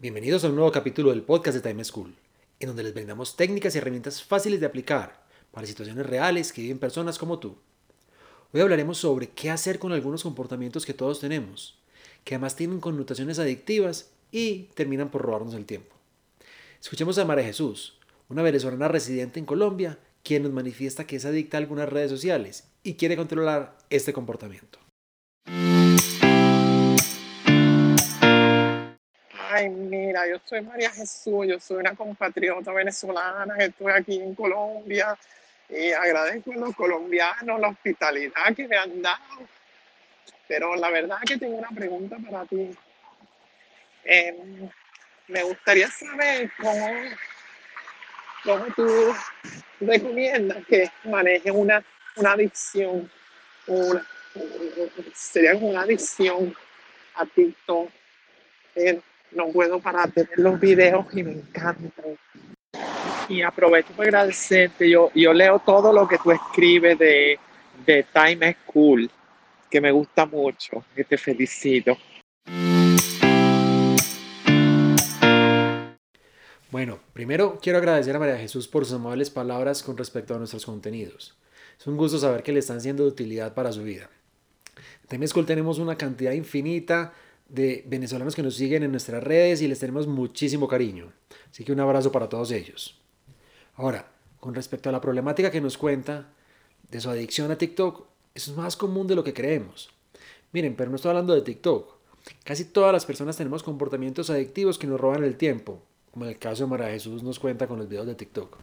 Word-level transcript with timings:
Bienvenidos 0.00 0.44
a 0.44 0.48
un 0.48 0.54
nuevo 0.54 0.70
capítulo 0.70 1.10
del 1.10 1.22
podcast 1.22 1.56
de 1.56 1.68
Time 1.68 1.82
School, 1.82 2.14
en 2.60 2.68
donde 2.68 2.84
les 2.84 2.94
brindamos 2.94 3.34
técnicas 3.34 3.74
y 3.74 3.78
herramientas 3.78 4.22
fáciles 4.22 4.60
de 4.60 4.66
aplicar 4.66 5.24
para 5.50 5.66
situaciones 5.66 6.06
reales 6.06 6.52
que 6.52 6.62
viven 6.62 6.78
personas 6.78 7.18
como 7.18 7.40
tú. 7.40 7.56
Hoy 8.52 8.60
hablaremos 8.60 8.98
sobre 8.98 9.30
qué 9.30 9.50
hacer 9.50 9.80
con 9.80 9.90
algunos 9.90 10.22
comportamientos 10.22 10.86
que 10.86 10.94
todos 10.94 11.18
tenemos, 11.18 11.80
que 12.22 12.36
además 12.36 12.54
tienen 12.54 12.78
connotaciones 12.78 13.40
adictivas 13.40 14.12
y 14.30 14.68
terminan 14.74 15.10
por 15.10 15.22
robarnos 15.22 15.54
el 15.54 15.66
tiempo. 15.66 15.96
Escuchemos 16.80 17.18
a 17.18 17.24
María 17.24 17.46
Jesús, 17.46 17.98
una 18.28 18.42
venezolana 18.42 18.86
residente 18.86 19.40
en 19.40 19.46
Colombia, 19.46 19.98
quien 20.22 20.44
nos 20.44 20.52
manifiesta 20.52 21.08
que 21.08 21.16
es 21.16 21.24
adicta 21.24 21.56
a 21.56 21.60
algunas 21.60 21.88
redes 21.88 22.12
sociales 22.12 22.68
y 22.84 22.94
quiere 22.94 23.16
controlar 23.16 23.76
este 23.90 24.12
comportamiento. 24.12 24.78
Yo 30.26 30.40
soy 30.44 30.62
María 30.62 30.90
Jesús, 30.90 31.46
yo 31.46 31.60
soy 31.60 31.78
una 31.78 31.94
compatriota 31.94 32.72
venezolana, 32.72 33.56
estoy 33.58 33.92
aquí 33.92 34.20
en 34.20 34.34
Colombia 34.34 35.16
y 35.68 35.92
agradezco 35.92 36.52
a 36.52 36.56
los 36.56 36.74
colombianos 36.74 37.60
la 37.60 37.68
hospitalidad 37.68 38.54
que 38.56 38.66
me 38.66 38.76
han 38.76 39.02
dado. 39.02 39.48
Pero 40.46 40.74
la 40.76 40.90
verdad 40.90 41.18
que 41.26 41.36
tengo 41.36 41.56
una 41.56 41.68
pregunta 41.68 42.16
para 42.24 42.46
ti. 42.46 42.70
Em, 44.04 44.70
me 45.28 45.42
gustaría 45.42 45.88
saber 45.90 46.50
cómo, 48.44 48.64
tú 48.74 49.14
recomiendas 49.80 50.64
que 50.66 50.90
maneje 51.04 51.50
una, 51.50 51.84
una 52.16 52.32
adicción, 52.32 53.10
una, 53.66 54.06
sería 55.14 55.54
una 55.56 55.82
adicción 55.82 56.56
a 57.14 57.26
TikTok 57.26 57.90
no 59.32 59.48
puedo 59.48 59.78
parar 59.80 60.12
de 60.12 60.24
ver 60.24 60.38
los 60.38 60.58
videos 60.60 61.06
y 61.12 61.22
me 61.22 61.32
encantan. 61.32 62.16
Y 63.28 63.42
aprovecho 63.42 63.92
para 63.96 64.08
agradecerte. 64.08 64.88
Yo, 64.88 65.10
yo 65.14 65.32
leo 65.32 65.58
todo 65.58 65.92
lo 65.92 66.08
que 66.08 66.18
tú 66.18 66.30
escribes 66.30 66.98
de, 66.98 67.38
de 67.84 68.06
Time 68.12 68.56
School, 68.64 69.10
que 69.70 69.80
me 69.80 69.90
gusta 69.90 70.26
mucho, 70.26 70.84
que 70.94 71.04
te 71.04 71.18
felicito. 71.18 71.96
Bueno, 76.70 76.98
primero 77.14 77.58
quiero 77.62 77.78
agradecer 77.78 78.14
a 78.14 78.18
María 78.18 78.36
Jesús 78.36 78.68
por 78.68 78.84
sus 78.84 78.94
amables 78.94 79.30
palabras 79.30 79.82
con 79.82 79.96
respecto 79.96 80.34
a 80.34 80.38
nuestros 80.38 80.66
contenidos. 80.66 81.38
Es 81.78 81.86
un 81.86 81.96
gusto 81.96 82.18
saber 82.18 82.42
que 82.42 82.52
le 82.52 82.58
están 82.58 82.80
siendo 82.80 83.04
de 83.04 83.10
utilidad 83.10 83.54
para 83.54 83.72
su 83.72 83.82
vida. 83.82 84.10
En 85.02 85.08
Time 85.08 85.26
School 85.26 85.46
tenemos 85.46 85.78
una 85.78 85.96
cantidad 85.96 86.32
infinita 86.32 87.14
de 87.48 87.84
venezolanos 87.86 88.34
que 88.34 88.42
nos 88.42 88.54
siguen 88.54 88.82
en 88.82 88.90
nuestras 88.90 89.22
redes 89.22 89.62
y 89.62 89.68
les 89.68 89.78
tenemos 89.78 90.06
muchísimo 90.06 90.68
cariño. 90.68 91.12
Así 91.50 91.64
que 91.64 91.72
un 91.72 91.80
abrazo 91.80 92.12
para 92.12 92.28
todos 92.28 92.50
ellos. 92.50 92.98
Ahora, 93.74 94.10
con 94.40 94.54
respecto 94.54 94.88
a 94.88 94.92
la 94.92 95.00
problemática 95.00 95.50
que 95.50 95.60
nos 95.60 95.78
cuenta 95.78 96.28
de 96.90 97.00
su 97.00 97.10
adicción 97.10 97.50
a 97.50 97.58
TikTok, 97.58 98.06
eso 98.34 98.50
es 98.50 98.56
más 98.56 98.76
común 98.76 99.06
de 99.06 99.14
lo 99.14 99.24
que 99.24 99.34
creemos. 99.34 99.90
Miren, 100.52 100.76
pero 100.76 100.90
no 100.90 100.96
estoy 100.96 101.10
hablando 101.10 101.34
de 101.34 101.42
TikTok. 101.42 101.94
Casi 102.44 102.66
todas 102.66 102.92
las 102.92 103.06
personas 103.06 103.36
tenemos 103.36 103.62
comportamientos 103.62 104.30
adictivos 104.30 104.78
que 104.78 104.86
nos 104.86 105.00
roban 105.00 105.24
el 105.24 105.36
tiempo, 105.36 105.82
como 106.10 106.24
en 106.24 106.32
el 106.32 106.38
caso 106.38 106.64
de 106.64 106.70
María 106.70 106.90
Jesús 106.90 107.22
nos 107.22 107.38
cuenta 107.38 107.66
con 107.66 107.78
los 107.78 107.88
videos 107.88 108.06
de 108.06 108.14
TikTok. 108.14 108.58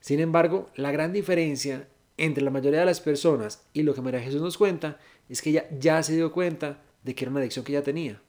Sin 0.00 0.20
embargo, 0.20 0.70
la 0.76 0.92
gran 0.92 1.12
diferencia 1.12 1.88
entre 2.16 2.44
la 2.44 2.50
mayoría 2.50 2.80
de 2.80 2.86
las 2.86 3.00
personas 3.00 3.62
y 3.72 3.82
lo 3.82 3.94
que 3.94 4.02
María 4.02 4.20
Jesús 4.20 4.42
nos 4.42 4.58
cuenta 4.58 5.00
es 5.28 5.42
que 5.42 5.50
ella 5.50 5.66
ya 5.78 6.02
se 6.02 6.14
dio 6.14 6.32
cuenta 6.32 6.82
de 7.02 7.14
que 7.14 7.24
era 7.24 7.30
una 7.30 7.40
adicción 7.40 7.64
que 7.64 7.72
ya 7.72 7.82
tenía. 7.82 8.20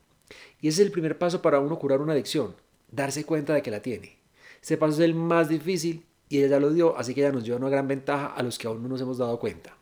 Y 0.62 0.68
ese 0.68 0.82
es 0.82 0.88
el 0.88 0.92
primer 0.92 1.18
paso 1.18 1.42
para 1.42 1.60
uno 1.60 1.80
curar 1.80 2.02
una 2.02 2.14
adicción, 2.14 2.56
darse 2.92 3.26
cuenta 3.26 3.54
de 3.54 3.62
que 3.62 3.72
la 3.72 3.82
tiene. 3.82 4.18
Ese 4.62 4.78
paso 4.78 4.94
es 4.94 5.00
el 5.00 5.16
más 5.16 5.50
difícil 5.50 6.06
y 6.30 6.42
ella 6.42 6.60
lo 6.60 6.72
dio, 6.72 6.98
así 6.98 7.14
que 7.14 7.22
ella 7.22 7.32
nos 7.32 7.44
dio 7.44 7.58
una 7.58 7.70
gran 7.70 7.88
ventaja 7.88 8.28
a 8.28 8.44
los 8.44 8.58
que 8.58 8.68
aún 8.68 8.82
no 8.82 8.90
nos 8.90 9.02
hemos 9.02 9.18
dado 9.18 9.40
cuenta. 9.40 9.76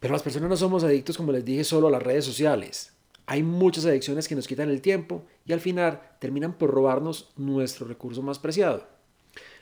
Pero 0.00 0.12
las 0.12 0.22
personas 0.22 0.48
no 0.48 0.56
somos 0.56 0.84
adictos, 0.84 1.16
como 1.16 1.32
les 1.32 1.44
dije, 1.44 1.64
solo 1.64 1.88
a 1.88 1.90
las 1.90 2.02
redes 2.02 2.24
sociales. 2.24 2.92
Hay 3.26 3.42
muchas 3.42 3.84
adicciones 3.84 4.28
que 4.28 4.34
nos 4.34 4.46
quitan 4.46 4.70
el 4.70 4.80
tiempo 4.80 5.22
y 5.44 5.52
al 5.52 5.60
final 5.60 6.00
terminan 6.18 6.56
por 6.56 6.70
robarnos 6.70 7.30
nuestro 7.36 7.86
recurso 7.86 8.22
más 8.22 8.38
preciado. 8.38 8.86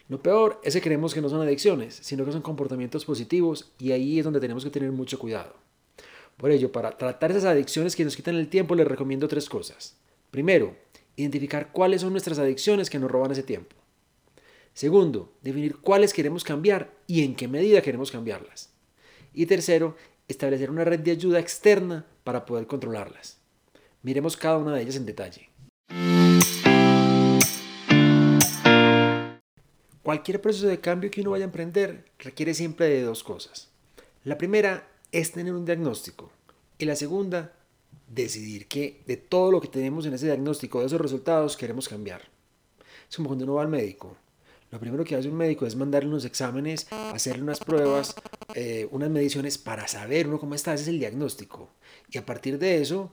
Lo 0.09 0.23
peor 0.23 0.61
es 0.63 0.75
que 0.75 0.81
creemos 0.81 1.15
que 1.15 1.21
no 1.21 1.29
son 1.29 1.43
adicciones, 1.43 1.99
sino 2.01 2.25
que 2.25 2.33
son 2.33 2.43
comportamientos 2.43 3.05
positivos 3.05 3.73
y 3.79 3.91
ahí 3.91 4.19
es 4.19 4.25
donde 4.25 4.41
tenemos 4.41 4.63
que 4.63 4.71
tener 4.71 4.93
mucho 4.93 5.19
cuidado. 5.19 5.55
Por 6.37 6.51
ello, 6.51 6.71
para 6.71 6.97
tratar 6.97 7.31
esas 7.31 7.45
adicciones 7.45 7.97
que 7.97 8.05
nos 8.05 8.15
quitan 8.15 8.35
el 8.35 8.49
tiempo, 8.49 8.75
les 8.75 8.87
recomiendo 8.87 9.27
tres 9.27 9.49
cosas. 9.49 9.97
Primero, 10.31 10.77
identificar 11.17 11.73
cuáles 11.73 12.03
son 12.03 12.13
nuestras 12.13 12.39
adicciones 12.39 12.91
que 12.91 12.99
nos 12.99 13.11
roban 13.11 13.31
ese 13.31 13.43
tiempo. 13.43 13.75
Segundo, 14.75 15.33
definir 15.41 15.77
cuáles 15.79 16.13
queremos 16.13 16.45
cambiar 16.45 16.93
y 17.07 17.25
en 17.25 17.35
qué 17.35 17.49
medida 17.49 17.81
queremos 17.81 18.11
cambiarlas. 18.11 18.71
Y 19.33 19.47
tercero, 19.47 19.97
establecer 20.29 20.71
una 20.71 20.85
red 20.85 21.01
de 21.01 21.13
ayuda 21.13 21.41
externa 21.41 22.05
para 22.23 22.45
poder 22.45 22.67
controlarlas. 22.67 23.39
Miremos 24.03 24.37
cada 24.37 24.59
una 24.59 24.75
de 24.75 24.83
ellas 24.83 24.97
en 24.97 25.07
detalle. 25.07 25.49
Cualquier 30.03 30.43
proceso 30.43 30.67
de 30.67 30.81
cambio 30.81 31.11
que 31.11 31.23
uno 31.23 31.31
vaya 31.31 31.45
a 31.45 31.47
emprender 31.47 32.05
requiere 32.19 32.53
siempre 32.53 32.89
de 32.89 33.03
dos 33.03 33.25
cosas. 33.25 33.71
La 34.23 34.37
primera 34.37 34.87
es 35.17 35.33
tener 35.33 35.55
un 35.55 35.65
diagnóstico. 35.65 36.31
Y 36.79 36.85
la 36.85 36.95
segunda, 36.95 37.53
decidir 38.07 38.67
que 38.67 39.03
de 39.07 39.17
todo 39.17 39.51
lo 39.51 39.61
que 39.63 39.69
tenemos 39.69 40.05
en 40.05 40.13
ese 40.13 40.27
diagnóstico, 40.27 40.81
de 40.81 40.87
esos 40.87 41.01
resultados, 41.01 41.57
queremos 41.57 41.89
cambiar. 41.89 42.23
Es 43.09 43.17
como 43.17 43.29
cuando 43.29 43.45
uno 43.45 43.55
va 43.55 43.63
al 43.63 43.69
médico. 43.69 44.15
Lo 44.71 44.79
primero 44.79 45.05
que 45.05 45.17
hace 45.17 45.29
un 45.29 45.37
médico 45.37 45.65
es 45.65 45.75
mandarle 45.75 46.11
unos 46.11 46.27
exámenes, 46.27 46.89
hacerle 46.91 47.45
unas 47.45 47.61
pruebas, 47.61 48.15
eh, 48.55 48.87
unas 48.91 49.09
mediciones 49.09 49.57
para 49.57 49.89
saber 49.89 50.29
uno 50.29 50.39
cómo 50.39 50.55
está. 50.55 50.75
Ese 50.75 50.83
es 50.83 50.89
el 50.89 50.99
diagnóstico. 50.99 51.71
Y 52.11 52.19
a 52.19 52.27
partir 52.27 52.59
de 52.59 52.83
eso, 52.83 53.11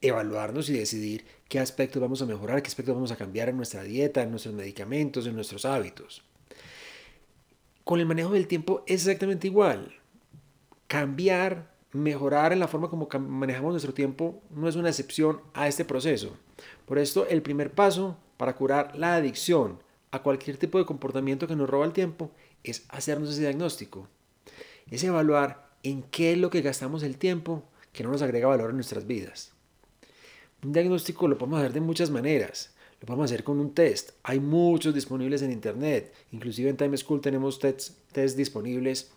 evaluarnos 0.00 0.68
y 0.68 0.74
decidir 0.74 1.24
qué 1.48 1.58
aspectos 1.58 2.00
vamos 2.00 2.22
a 2.22 2.26
mejorar, 2.26 2.62
qué 2.62 2.68
aspectos 2.68 2.94
vamos 2.94 3.10
a 3.10 3.16
cambiar 3.16 3.48
en 3.48 3.56
nuestra 3.56 3.82
dieta, 3.82 4.22
en 4.22 4.30
nuestros 4.30 4.54
medicamentos, 4.54 5.26
en 5.26 5.34
nuestros 5.34 5.64
hábitos. 5.64 6.22
Con 7.82 7.98
el 7.98 8.06
manejo 8.06 8.34
del 8.34 8.46
tiempo 8.46 8.84
es 8.86 9.06
exactamente 9.06 9.48
igual 9.48 9.97
cambiar, 10.88 11.70
mejorar 11.92 12.52
en 12.52 12.58
la 12.58 12.66
forma 12.68 12.90
como 12.90 13.08
manejamos 13.20 13.72
nuestro 13.72 13.94
tiempo 13.94 14.42
no 14.50 14.68
es 14.68 14.76
una 14.76 14.88
excepción 14.88 15.40
a 15.54 15.68
este 15.68 15.84
proceso. 15.84 16.36
Por 16.86 16.98
esto, 16.98 17.26
el 17.28 17.42
primer 17.42 17.70
paso 17.70 18.16
para 18.36 18.56
curar 18.56 18.96
la 18.96 19.14
adicción 19.14 19.78
a 20.10 20.22
cualquier 20.22 20.56
tipo 20.56 20.78
de 20.78 20.86
comportamiento 20.86 21.46
que 21.46 21.56
nos 21.56 21.68
roba 21.68 21.84
el 21.84 21.92
tiempo 21.92 22.30
es 22.64 22.84
hacernos 22.88 23.30
ese 23.30 23.42
diagnóstico. 23.42 24.08
Es 24.90 25.04
evaluar 25.04 25.68
en 25.82 26.02
qué 26.02 26.32
es 26.32 26.38
lo 26.38 26.50
que 26.50 26.62
gastamos 26.62 27.02
el 27.02 27.18
tiempo 27.18 27.62
que 27.92 28.02
no 28.02 28.10
nos 28.10 28.22
agrega 28.22 28.48
valor 28.48 28.70
en 28.70 28.76
nuestras 28.76 29.06
vidas. 29.06 29.52
Un 30.62 30.72
diagnóstico 30.72 31.28
lo 31.28 31.38
podemos 31.38 31.60
hacer 31.60 31.72
de 31.72 31.80
muchas 31.80 32.10
maneras. 32.10 32.74
Lo 33.00 33.06
podemos 33.06 33.26
hacer 33.26 33.44
con 33.44 33.60
un 33.60 33.74
test. 33.74 34.10
Hay 34.24 34.40
muchos 34.40 34.94
disponibles 34.94 35.42
en 35.42 35.52
internet. 35.52 36.12
Inclusive 36.32 36.70
en 36.70 36.76
Time 36.76 36.96
School 36.96 37.20
tenemos 37.20 37.58
tests, 37.58 37.96
tests 38.12 38.36
disponibles 38.36 39.12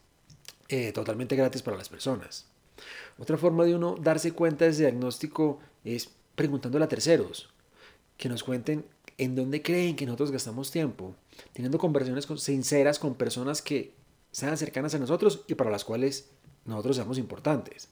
eh, 0.72 0.94
totalmente 0.94 1.36
gratis 1.36 1.62
para 1.62 1.76
las 1.76 1.90
personas. 1.90 2.48
Otra 3.18 3.38
forma 3.38 3.66
de 3.66 3.76
uno 3.76 3.98
darse 4.00 4.32
cuenta 4.32 4.64
de 4.64 4.72
ese 4.72 4.84
diagnóstico 4.84 5.60
es 5.84 6.10
preguntándole 6.36 6.86
a 6.86 6.88
terceros, 6.88 7.50
que 8.16 8.30
nos 8.30 8.42
cuenten 8.42 8.86
en 9.18 9.36
dónde 9.36 9.62
creen 9.62 9.98
que 9.98 10.06
nosotros 10.06 10.32
gastamos 10.32 10.72
tiempo, 10.72 11.14
teniendo 11.52 11.78
conversaciones 11.78 12.26
sinceras 12.42 13.00
con 13.00 13.16
personas 13.16 13.62
que 13.62 13.94
sean 14.32 14.58
cercanas 14.58 14.96
a 14.96 15.00
nosotros 15.00 15.44
y 15.46 15.56
para 15.56 15.70
las 15.70 15.84
cuales 15.84 16.30
nosotros 16.64 16.96
seamos 16.96 17.18
importantes. 17.18 17.90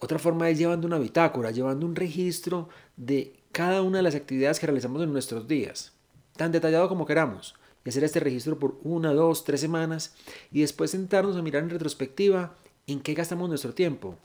Otra 0.00 0.18
forma 0.18 0.50
es 0.50 0.58
llevando 0.58 0.88
una 0.88 0.98
bitácora, 0.98 1.52
llevando 1.52 1.86
un 1.86 1.94
registro 1.94 2.68
de 2.96 3.38
cada 3.52 3.80
una 3.82 3.98
de 3.98 4.02
las 4.02 4.16
actividades 4.16 4.58
que 4.58 4.66
realizamos 4.66 5.00
en 5.02 5.12
nuestros 5.12 5.46
días, 5.46 5.92
tan 6.36 6.50
detallado 6.50 6.88
como 6.88 7.06
queramos, 7.06 7.54
y 7.86 7.88
hacer 7.88 8.04
este 8.04 8.20
registro 8.20 8.58
por 8.58 8.78
una, 8.82 9.14
dos, 9.14 9.44
tres 9.44 9.60
semanas 9.60 10.14
y 10.52 10.60
después 10.60 10.90
sentarnos 10.90 11.36
a 11.36 11.42
mirar 11.42 11.62
en 11.62 11.70
retrospectiva 11.70 12.56
en 12.86 13.00
qué 13.00 13.14
gastamos 13.14 13.48
nuestro 13.48 13.72
tiempo 13.72 14.18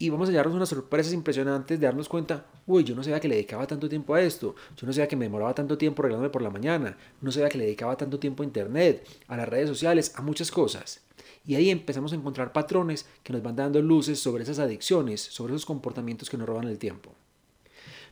y 0.00 0.08
vamos 0.08 0.30
a 0.30 0.32
llevarnos 0.32 0.56
unas 0.56 0.70
sorpresas 0.70 1.12
impresionantes 1.12 1.78
de 1.78 1.86
darnos 1.86 2.08
cuenta, 2.08 2.46
uy, 2.66 2.84
yo 2.84 2.94
no 2.94 3.04
sabía 3.04 3.20
que 3.20 3.28
le 3.28 3.34
dedicaba 3.34 3.66
tanto 3.66 3.86
tiempo 3.86 4.14
a 4.14 4.22
esto, 4.22 4.54
yo 4.74 4.86
no 4.86 4.94
sabía 4.94 5.06
que 5.06 5.14
me 5.14 5.26
demoraba 5.26 5.54
tanto 5.54 5.76
tiempo 5.76 6.00
arreglándome 6.00 6.30
por 6.30 6.40
la 6.40 6.48
mañana, 6.48 6.96
no 7.20 7.30
sabía 7.30 7.50
que 7.50 7.58
le 7.58 7.64
dedicaba 7.64 7.98
tanto 7.98 8.18
tiempo 8.18 8.42
a 8.42 8.46
internet, 8.46 9.06
a 9.28 9.36
las 9.36 9.46
redes 9.46 9.68
sociales, 9.68 10.14
a 10.16 10.22
muchas 10.22 10.50
cosas. 10.50 11.02
Y 11.46 11.54
ahí 11.54 11.68
empezamos 11.68 12.14
a 12.14 12.16
encontrar 12.16 12.50
patrones 12.50 13.06
que 13.22 13.34
nos 13.34 13.42
van 13.42 13.56
dando 13.56 13.82
luces 13.82 14.18
sobre 14.18 14.42
esas 14.42 14.58
adicciones, 14.58 15.20
sobre 15.20 15.52
esos 15.52 15.66
comportamientos 15.66 16.30
que 16.30 16.38
nos 16.38 16.48
roban 16.48 16.66
el 16.66 16.78
tiempo. 16.78 17.14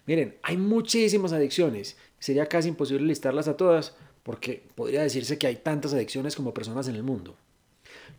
Miren, 0.06 0.36
hay 0.42 0.58
muchísimas 0.58 1.32
adicciones, 1.32 1.96
sería 2.18 2.46
casi 2.46 2.68
imposible 2.68 3.06
listarlas 3.06 3.48
a 3.48 3.56
todas, 3.56 3.96
porque 4.28 4.62
podría 4.74 5.00
decirse 5.00 5.38
que 5.38 5.46
hay 5.46 5.56
tantas 5.56 5.94
adicciones 5.94 6.36
como 6.36 6.52
personas 6.52 6.86
en 6.86 6.94
el 6.94 7.02
mundo. 7.02 7.34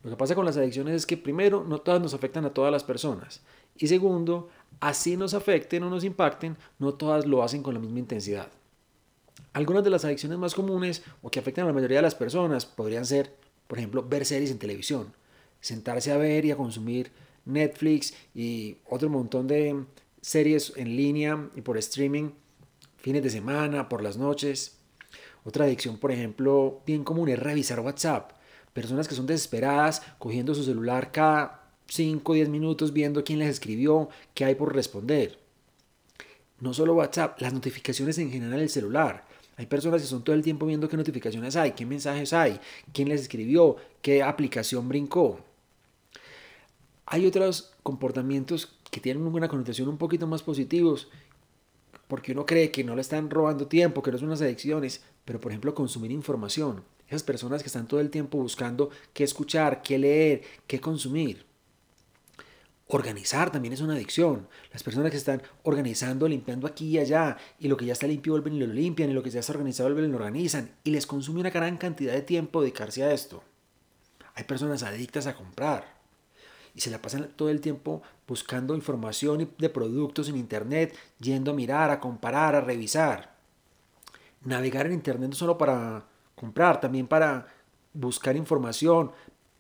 Lo 0.04 0.10
que 0.10 0.16
pasa 0.16 0.34
con 0.34 0.44
las 0.44 0.58
adicciones 0.58 0.96
es 0.96 1.06
que 1.06 1.18
primero, 1.18 1.64
no 1.64 1.82
todas 1.82 2.02
nos 2.02 2.16
afectan 2.16 2.46
a 2.46 2.50
todas 2.52 2.72
las 2.72 2.84
personas. 2.84 3.42
Y 3.78 3.86
segundo, 3.86 4.50
así 4.80 5.18
nos 5.18 5.36
afecten 5.36 5.84
o 5.84 5.90
nos 5.92 6.04
impacten, 6.04 6.58
no 6.80 6.96
todas 6.96 7.28
lo 7.28 7.44
hacen 7.44 7.62
con 7.62 7.76
la 7.76 7.80
misma 7.80 8.00
intensidad. 8.00 8.48
Algunas 9.54 9.84
de 9.84 9.92
las 9.92 10.04
adicciones 10.04 10.40
más 10.40 10.56
comunes 10.56 11.04
o 11.22 11.30
que 11.30 11.38
afectan 11.38 11.66
a 11.66 11.68
la 11.68 11.74
mayoría 11.76 11.98
de 11.98 12.02
las 12.02 12.16
personas 12.16 12.66
podrían 12.66 13.06
ser, 13.06 13.36
por 13.68 13.78
ejemplo, 13.78 14.02
ver 14.02 14.26
series 14.26 14.50
en 14.50 14.58
televisión, 14.58 15.14
sentarse 15.62 16.12
a 16.12 16.18
ver 16.18 16.44
y 16.44 16.50
a 16.50 16.58
consumir 16.58 17.12
Netflix 17.46 18.16
y 18.34 18.78
otro 18.90 19.10
montón 19.10 19.46
de 19.46 19.86
series 20.22 20.74
en 20.76 20.98
línea 20.98 21.52
y 21.56 21.62
por 21.62 21.78
streaming, 21.78 22.32
fines 22.98 23.22
de 23.22 23.30
semana, 23.30 23.88
por 23.88 24.02
las 24.02 24.18
noches. 24.18 24.79
Otra 25.44 25.66
adicción, 25.66 25.98
por 25.98 26.12
ejemplo, 26.12 26.82
bien 26.86 27.04
común 27.04 27.30
es 27.30 27.40
revisar 27.40 27.80
WhatsApp 27.80 28.40
personas 28.74 29.08
que 29.08 29.16
son 29.16 29.26
desesperadas, 29.26 30.02
cogiendo 30.18 30.56
su 30.56 30.64
celular 30.64 31.12
cada 31.12 31.64
5 31.88 32.32
o 32.32 32.36
10 32.36 32.50
minutos 32.50 32.94
viendo 32.94 33.24
quién 33.24 33.40
les 33.40 33.50
escribió, 33.50 34.10
qué 34.34 34.46
hay 34.46 34.56
por 34.56 34.74
responder. 34.74 35.40
No 36.60 36.74
solo 36.74 36.94
WhatsApp, 36.94 37.42
las 37.42 37.54
notificaciones 37.54 38.18
en 38.18 38.32
general 38.32 38.60
del 38.60 38.70
celular. 38.70 39.26
Hay 39.58 39.66
personas 39.66 40.02
que 40.02 40.08
son 40.08 40.24
todo 40.24 40.36
el 40.36 40.44
tiempo 40.44 40.66
viendo 40.66 40.88
qué 40.88 40.96
notificaciones 40.96 41.56
hay, 41.56 41.72
qué 41.72 41.86
mensajes 41.86 42.32
hay, 42.32 42.60
quién 42.94 43.10
les 43.10 43.22
escribió, 43.22 43.76
qué 44.02 44.24
aplicación 44.24 44.88
brincó. 44.88 45.40
Hay 47.06 47.26
otros 47.26 47.74
comportamientos 47.84 48.78
que 48.92 49.02
tienen 49.02 49.24
una 49.24 49.48
connotación 49.48 49.90
un 49.90 49.98
poquito 49.98 50.28
más 50.28 50.44
positivos, 50.44 51.10
porque 52.08 52.32
uno 52.32 52.46
cree 52.46 52.72
que 52.72 52.84
no 52.84 52.96
le 52.96 53.02
están 53.02 53.30
robando 53.30 53.68
tiempo, 53.68 54.02
que 54.02 54.12
no 54.12 54.18
son 54.18 54.28
unas 54.28 54.42
adicciones, 54.42 55.04
pero 55.30 55.40
por 55.40 55.52
ejemplo 55.52 55.76
consumir 55.76 56.10
información. 56.10 56.84
Esas 57.08 57.22
personas 57.22 57.62
que 57.62 57.68
están 57.68 57.88
todo 57.88 58.00
el 58.00 58.10
tiempo 58.10 58.40
buscando 58.40 58.90
qué 59.14 59.24
escuchar, 59.24 59.84
qué 59.84 60.00
leer, 60.00 60.42
qué 60.66 60.82
consumir. 60.82 61.46
Organizar 62.88 63.52
también 63.52 63.76
es 63.76 63.82
una 63.82 63.94
adicción. 63.94 64.48
Las 64.74 64.82
personas 64.82 65.12
que 65.12 65.18
están 65.18 65.44
organizando, 65.62 66.28
limpiando 66.28 66.66
aquí 66.66 66.88
y 66.88 66.98
allá, 66.98 67.38
y 67.60 67.68
lo 67.68 67.78
que 67.78 67.86
ya 67.86 67.94
está 67.94 68.08
limpio 68.08 68.34
vuelven 68.34 68.56
y 68.56 68.60
lo 68.60 68.66
limpian, 68.66 69.12
y 69.12 69.14
lo 69.14 69.22
que 69.22 69.30
ya 69.30 69.42
está 69.42 69.54
organizado 69.54 69.90
vuelven 69.90 70.10
y 70.10 70.14
lo 70.14 70.18
organizan, 70.18 70.72
y 70.84 70.90
les 70.90 71.06
consume 71.06 71.42
una 71.42 71.52
gran 71.52 71.78
cantidad 71.78 72.14
de 72.14 72.24
tiempo 72.24 72.62
dedicarse 72.62 73.04
a 73.04 73.14
esto. 73.14 73.44
Hay 74.34 74.46
personas 74.46 74.82
adictas 74.82 75.28
a 75.28 75.36
comprar 75.36 75.94
y 76.74 76.82
se 76.82 76.90
la 76.90 77.04
pasan 77.04 77.30
todo 77.36 77.52
el 77.52 77.62
tiempo 77.62 78.02
buscando 78.28 78.74
información 78.74 79.48
de 79.60 79.70
productos 79.70 80.28
en 80.28 80.38
Internet, 80.38 80.98
yendo 81.20 81.52
a 81.52 81.54
mirar, 81.54 81.92
a 81.92 82.00
comparar, 82.00 82.56
a 82.56 82.62
revisar. 82.62 83.38
Navegar 84.44 84.86
en 84.86 84.94
Internet 84.94 85.30
no 85.30 85.36
solo 85.36 85.58
para 85.58 86.06
comprar, 86.36 86.80
también 86.80 87.08
para 87.08 87.48
buscar 87.94 88.36
información, 88.36 89.12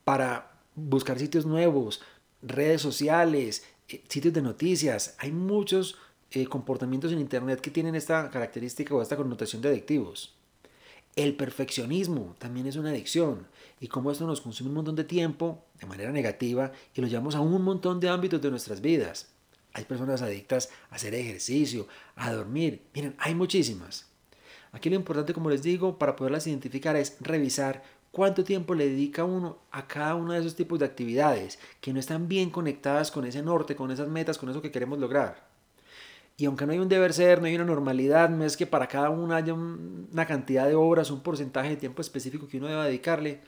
para 0.04 0.52
buscar 0.76 1.20
sitios 1.20 1.46
nuevos, 1.46 2.02
redes 2.42 2.81
sociales, 2.81 3.64
eh, 3.90 4.04
sitios 4.08 4.34
de 4.34 4.42
noticias. 4.42 5.16
Hay 5.20 5.31
muchos 5.31 5.98
eh, 6.31 6.46
comportamientos 6.46 7.12
en 7.12 7.20
Internet 7.20 7.60
que 7.60 7.72
tienen 7.72 7.96
esta 7.96 8.30
característica 8.30 8.94
o 8.96 9.02
esta 9.02 9.18
connotación 9.18 9.62
de 9.62 9.70
adictivos. 9.70 10.36
El 11.16 11.36
perfeccionismo 11.36 12.36
también 12.38 12.68
es 12.68 12.76
una 12.76 12.92
adicción 12.92 13.48
y 13.80 13.88
como 13.88 14.12
esto 14.12 14.26
nos 14.28 14.42
consume 14.42 14.70
un 14.70 14.76
montón 14.76 14.96
de 14.96 15.04
tiempo 15.04 15.66
de 15.80 15.88
manera 15.88 16.12
negativa 16.12 16.72
y 16.94 17.02
lo 17.02 17.08
llevamos 17.08 17.36
a 17.36 17.42
un 17.42 17.62
montón 17.62 18.00
de 18.00 18.10
ámbitos 18.10 18.42
de 18.42 18.52
nuestras 18.52 18.80
vidas. 18.80 19.28
Hay 19.74 19.86
personas 19.86 20.22
adictas 20.22 20.70
a 20.90 20.96
hacer 20.96 21.14
ejercicio, 21.16 21.88
a 22.16 22.31
dormir. 22.31 22.84
Miren, 22.94 23.16
hay 23.18 23.36
muchísimas. 23.36 24.08
Aquí 24.71 24.89
lo 24.89 24.95
importante, 24.95 25.33
como 25.33 25.50
les 25.50 25.63
digo, 25.63 25.98
para 25.98 26.16
poderlas 26.16 26.45
identificar 26.48 26.95
es 26.95 27.18
revisar 27.21 27.83
cuánto 28.12 28.44
tiempo 28.44 28.75
le 28.75 28.88
dedica 28.89 29.24
uno 29.24 29.57
a 29.71 29.88
cada 29.88 30.16
uno 30.16 30.33
de 30.33 30.39
esos 30.39 30.56
tipos 30.56 30.80
de 30.80 30.86
actividades 30.86 31.60
que 31.81 31.94
no 31.94 32.00
están 32.00 32.27
bien 32.27 32.50
conectadas 32.50 33.12
con 33.12 33.25
ese 33.25 33.42
norte, 33.42 33.75
con 33.75 33.92
esas 33.92 34.07
metas, 34.07 34.38
con 34.38 34.50
eso 34.50 34.62
que 34.62 34.71
queremos 34.71 35.00
lograr. 35.00 35.48
Y 36.38 36.45
aunque 36.45 36.66
no 36.66 36.71
hay 36.71 36.80
un 36.80 36.88
deber 36.88 37.13
ser, 37.13 37.42
no 37.42 37.48
hay 37.48 37.56
una 37.56 37.66
normalidad, 37.66 38.30
no 38.30 38.45
es 38.45 38.56
que 38.56 38.66
para 38.66 38.88
cada 38.88 39.10
uno 39.10 39.36
haya 39.36 39.54
una 39.54 40.25
cantidad 40.25 40.68
de 40.68 40.75
horas, 40.75 41.12
un 41.12 41.21
porcentaje 41.21 41.71
de 41.71 41.75
tiempo 41.75 42.01
específico 42.01 42.48
que 42.48 42.57
uno 42.57 42.68
deba 42.68 42.86
dedicarle, 42.86 43.42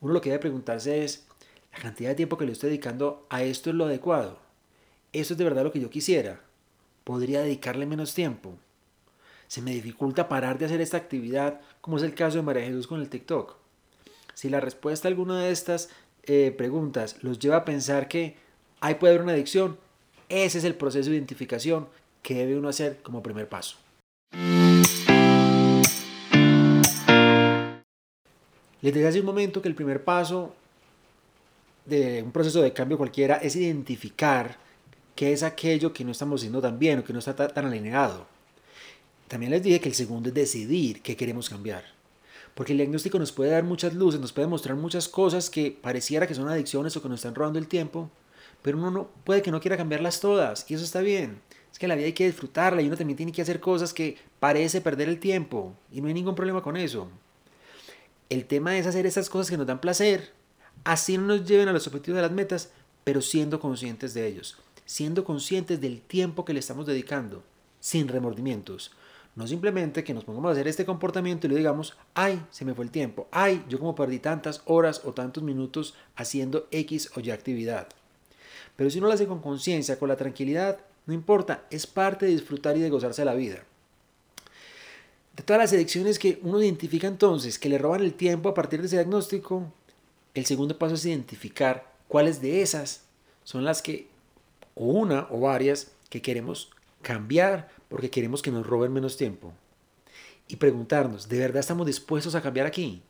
uno 0.00 0.12
lo 0.12 0.20
que 0.20 0.28
debe 0.28 0.42
preguntarse 0.42 1.04
es, 1.04 1.26
¿la 1.72 1.78
cantidad 1.78 2.10
de 2.10 2.16
tiempo 2.16 2.36
que 2.36 2.44
le 2.44 2.52
estoy 2.52 2.68
dedicando 2.68 3.26
a 3.30 3.42
esto 3.42 3.70
es 3.70 3.76
lo 3.76 3.86
adecuado? 3.86 4.38
¿Eso 5.14 5.32
es 5.32 5.38
de 5.38 5.44
verdad 5.44 5.64
lo 5.64 5.72
que 5.72 5.80
yo 5.80 5.88
quisiera? 5.88 6.40
¿Podría 7.04 7.40
dedicarle 7.40 7.86
menos 7.86 8.12
tiempo? 8.12 8.58
Se 9.48 9.62
me 9.62 9.72
dificulta 9.72 10.28
parar 10.28 10.58
de 10.58 10.66
hacer 10.66 10.80
esta 10.80 10.96
actividad, 10.96 11.60
como 11.80 11.96
es 11.96 12.02
el 12.02 12.14
caso 12.14 12.36
de 12.36 12.42
María 12.42 12.64
Jesús 12.64 12.86
con 12.86 13.00
el 13.00 13.08
TikTok. 13.08 13.56
Si 14.34 14.48
la 14.48 14.60
respuesta 14.60 15.08
a 15.08 15.10
alguna 15.10 15.40
de 15.40 15.50
estas 15.50 15.90
eh, 16.24 16.54
preguntas 16.56 17.16
los 17.22 17.38
lleva 17.38 17.56
a 17.58 17.64
pensar 17.64 18.08
que 18.08 18.36
hay 18.80 18.96
puede 18.96 19.14
haber 19.14 19.22
una 19.22 19.32
adicción, 19.32 19.78
ese 20.28 20.58
es 20.58 20.64
el 20.64 20.74
proceso 20.74 21.10
de 21.10 21.16
identificación 21.16 21.86
que 22.22 22.34
debe 22.34 22.58
uno 22.58 22.68
hacer 22.68 22.98
como 23.02 23.22
primer 23.22 23.48
paso. 23.48 23.76
Les 28.82 28.92
dije 28.92 29.06
hace 29.06 29.20
un 29.20 29.26
momento 29.26 29.62
que 29.62 29.68
el 29.68 29.74
primer 29.74 30.04
paso 30.04 30.54
de 31.86 32.22
un 32.22 32.32
proceso 32.32 32.60
de 32.60 32.72
cambio 32.72 32.98
cualquiera 32.98 33.36
es 33.36 33.56
identificar 33.56 34.56
qué 35.14 35.32
es 35.32 35.42
aquello 35.42 35.92
que 35.92 36.04
no 36.04 36.12
estamos 36.12 36.40
haciendo 36.40 36.60
tan 36.60 36.78
bien 36.78 36.98
o 36.98 37.04
que 37.04 37.12
no 37.12 37.18
está 37.18 37.34
tan 37.34 37.66
alineado. 37.66 38.33
También 39.28 39.50
les 39.50 39.62
dije 39.62 39.80
que 39.80 39.88
el 39.88 39.94
segundo 39.94 40.28
es 40.28 40.34
decidir 40.34 41.02
qué 41.02 41.16
queremos 41.16 41.48
cambiar. 41.48 41.84
Porque 42.54 42.72
el 42.72 42.78
diagnóstico 42.78 43.18
nos 43.18 43.32
puede 43.32 43.50
dar 43.50 43.64
muchas 43.64 43.94
luces, 43.94 44.20
nos 44.20 44.32
puede 44.32 44.46
mostrar 44.46 44.76
muchas 44.76 45.08
cosas 45.08 45.50
que 45.50 45.76
pareciera 45.80 46.26
que 46.26 46.34
son 46.34 46.48
adicciones 46.48 46.96
o 46.96 47.02
que 47.02 47.08
nos 47.08 47.20
están 47.20 47.34
robando 47.34 47.58
el 47.58 47.66
tiempo, 47.66 48.10
pero 48.62 48.78
uno 48.78 48.90
no, 48.90 49.08
puede 49.24 49.42
que 49.42 49.50
no 49.50 49.60
quiera 49.60 49.76
cambiarlas 49.76 50.20
todas 50.20 50.64
y 50.70 50.74
eso 50.74 50.84
está 50.84 51.00
bien. 51.00 51.40
Es 51.72 51.78
que 51.78 51.88
la 51.88 51.96
vida 51.96 52.06
hay 52.06 52.12
que 52.12 52.26
disfrutarla 52.26 52.82
y 52.82 52.86
uno 52.86 52.96
también 52.96 53.16
tiene 53.16 53.32
que 53.32 53.42
hacer 53.42 53.58
cosas 53.58 53.92
que 53.92 54.16
parece 54.38 54.80
perder 54.80 55.08
el 55.08 55.18
tiempo 55.18 55.74
y 55.90 56.00
no 56.00 56.06
hay 56.06 56.14
ningún 56.14 56.36
problema 56.36 56.62
con 56.62 56.76
eso. 56.76 57.08
El 58.30 58.46
tema 58.46 58.78
es 58.78 58.86
hacer 58.86 59.06
esas 59.06 59.28
cosas 59.28 59.50
que 59.50 59.56
nos 59.56 59.66
dan 59.66 59.80
placer, 59.80 60.32
así 60.84 61.18
no 61.18 61.26
nos 61.26 61.44
lleven 61.44 61.68
a 61.68 61.72
los 61.72 61.86
objetivos 61.86 62.16
de 62.16 62.22
las 62.22 62.30
metas, 62.30 62.70
pero 63.02 63.20
siendo 63.20 63.58
conscientes 63.58 64.14
de 64.14 64.26
ellos, 64.26 64.56
siendo 64.86 65.24
conscientes 65.24 65.80
del 65.80 66.00
tiempo 66.00 66.44
que 66.44 66.52
le 66.52 66.60
estamos 66.60 66.86
dedicando, 66.86 67.42
sin 67.80 68.08
remordimientos. 68.08 68.92
No 69.36 69.48
simplemente 69.48 70.04
que 70.04 70.14
nos 70.14 70.24
pongamos 70.24 70.50
a 70.50 70.52
hacer 70.52 70.68
este 70.68 70.84
comportamiento 70.84 71.46
y 71.46 71.50
le 71.50 71.56
digamos, 71.56 71.96
ay, 72.14 72.40
se 72.50 72.64
me 72.64 72.74
fue 72.74 72.84
el 72.84 72.90
tiempo, 72.92 73.26
ay, 73.32 73.64
yo 73.68 73.80
como 73.80 73.94
perdí 73.94 74.20
tantas 74.20 74.62
horas 74.66 75.02
o 75.04 75.12
tantos 75.12 75.42
minutos 75.42 75.94
haciendo 76.14 76.68
X 76.70 77.10
o 77.16 77.20
Y 77.20 77.30
actividad. 77.30 77.88
Pero 78.76 78.90
si 78.90 78.98
uno 78.98 79.08
lo 79.08 79.14
hace 79.14 79.26
con 79.26 79.40
conciencia, 79.40 79.98
con 79.98 80.08
la 80.08 80.16
tranquilidad, 80.16 80.78
no 81.06 81.14
importa, 81.14 81.64
es 81.70 81.86
parte 81.86 82.26
de 82.26 82.32
disfrutar 82.32 82.76
y 82.76 82.80
de 82.80 82.90
gozarse 82.90 83.24
la 83.24 83.34
vida. 83.34 83.64
De 85.36 85.42
todas 85.42 85.62
las 85.62 85.72
adicciones 85.72 86.20
que 86.20 86.38
uno 86.42 86.62
identifica 86.62 87.08
entonces 87.08 87.58
que 87.58 87.68
le 87.68 87.78
roban 87.78 88.02
el 88.02 88.14
tiempo 88.14 88.48
a 88.48 88.54
partir 88.54 88.80
de 88.80 88.86
ese 88.86 88.96
diagnóstico, 88.96 89.64
el 90.34 90.46
segundo 90.46 90.78
paso 90.78 90.94
es 90.94 91.06
identificar 91.06 91.92
cuáles 92.06 92.40
de 92.40 92.62
esas 92.62 93.02
son 93.42 93.64
las 93.64 93.82
que, 93.82 94.06
o 94.76 94.86
una 94.86 95.26
o 95.30 95.40
varias, 95.40 95.90
que 96.08 96.22
queremos 96.22 96.70
cambiar 97.04 97.70
porque 97.88 98.10
queremos 98.10 98.42
que 98.42 98.50
nos 98.50 98.66
roben 98.66 98.92
menos 98.92 99.16
tiempo. 99.16 99.52
Y 100.48 100.56
preguntarnos, 100.56 101.28
¿de 101.28 101.38
verdad 101.38 101.60
estamos 101.60 101.86
dispuestos 101.86 102.34
a 102.34 102.42
cambiar 102.42 102.66
aquí? 102.66 103.00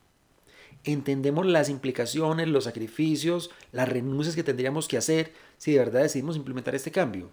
¿Entendemos 0.84 1.46
las 1.46 1.70
implicaciones, 1.70 2.48
los 2.48 2.64
sacrificios, 2.64 3.50
las 3.72 3.88
renuncias 3.88 4.36
que 4.36 4.44
tendríamos 4.44 4.86
que 4.86 4.98
hacer 4.98 5.32
si 5.56 5.72
de 5.72 5.78
verdad 5.78 6.02
decidimos 6.02 6.36
implementar 6.36 6.74
este 6.74 6.90
cambio? 6.90 7.30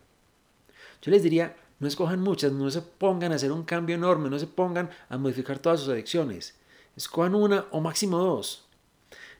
Yo 1.02 1.12
les 1.12 1.22
diría, 1.22 1.58
no 1.80 1.88
escojan 1.90 2.22
muchas, 2.22 2.54
no 2.54 2.72
se 2.72 2.82
pongan 2.82 3.34
a 3.34 3.36
hacer 3.36 3.52
un 3.52 3.64
cambio 3.64 3.96
enorme, 3.96 4.30
no 4.30 4.40
se 4.40 4.48
pongan 4.48 4.90
a 5.10 5.18
modificar 5.18 5.60
todas 5.60 5.82
sus 5.82 5.90
adicciones. 5.90 6.56
Escojan 6.96 7.36
una 7.36 7.66
o 7.72 7.82
máximo 7.82 8.18
dos. 8.18 8.66